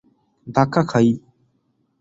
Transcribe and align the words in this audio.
ধাক্কা 0.47 0.81
খাই। 0.83 1.07